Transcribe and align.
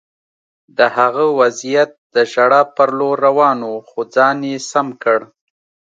د 0.77 0.79
هغه 0.97 1.25
وضعیت 1.39 1.91
د 2.13 2.15
ژړا 2.31 2.61
په 2.75 2.83
لور 2.97 3.15
روان 3.27 3.57
و 3.69 3.73
خو 3.87 3.99
ځان 4.15 4.37
یې 4.49 4.55
سم 4.71 4.87
کړ 5.03 5.19